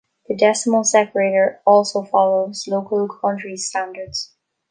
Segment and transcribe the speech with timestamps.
[0.27, 4.33] The decimal separator also follows local countries' standards.